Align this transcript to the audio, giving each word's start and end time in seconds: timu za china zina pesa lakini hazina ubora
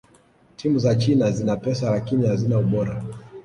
timu 0.55 0.79
za 0.79 0.95
china 0.95 1.31
zina 1.31 1.55
pesa 1.57 1.91
lakini 1.91 2.27
hazina 2.27 2.59
ubora 2.59 3.03